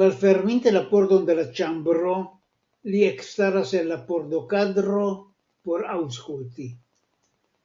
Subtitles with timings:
[0.00, 2.18] Malferminte la pordon de la ĉambro,
[2.96, 5.10] li ekstaras en la pordokadro
[5.66, 6.74] por aŭskulti.